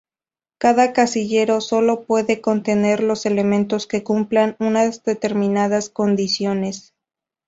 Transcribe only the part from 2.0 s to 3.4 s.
puede contener los